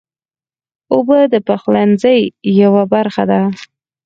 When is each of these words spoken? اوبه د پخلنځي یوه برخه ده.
اوبه 0.93 1.19
د 1.33 1.35
پخلنځي 1.47 2.19
یوه 2.61 2.83
برخه 2.93 3.23
ده. 3.31 3.41